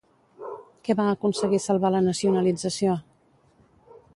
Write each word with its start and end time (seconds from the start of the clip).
Què 0.87 0.95
va 0.99 1.05
aconseguir 1.09 1.59
salvar 1.65 1.91
la 1.97 2.01
nacionalització? 2.07 2.99